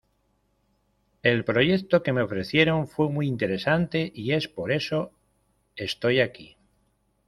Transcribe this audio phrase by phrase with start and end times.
[1.21, 5.11] El proyecto que me ofrecieron fue muy interesante y es por eso
[5.75, 6.57] estoy aquí.